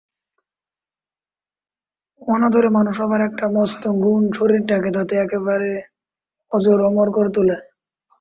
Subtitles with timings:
[2.27, 5.71] অনাদরে মানুষ হবার একটা মস্ত গুণ শরীরটাকে তাতে একেবারে
[6.51, 7.57] অজর অমর করে তোলে।